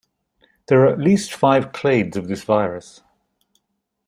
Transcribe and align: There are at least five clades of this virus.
There 0.65 0.81
are 0.83 0.87
at 0.91 0.97
least 0.97 1.31
five 1.31 1.71
clades 1.73 2.15
of 2.17 2.27
this 2.27 2.43
virus. 2.43 3.03